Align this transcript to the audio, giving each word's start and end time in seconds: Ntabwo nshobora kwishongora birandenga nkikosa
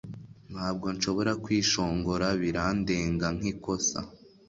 Ntabwo 0.53 0.85
nshobora 0.95 1.31
kwishongora 1.43 2.27
birandenga 2.41 3.25
nkikosa 3.37 3.99